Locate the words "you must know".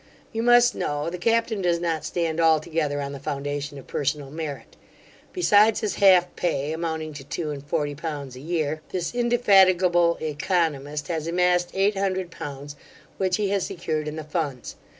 0.33-1.11